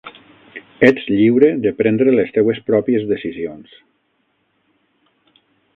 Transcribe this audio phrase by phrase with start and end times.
[0.87, 3.79] Ets lliure de prendre les teues pròpies decisions.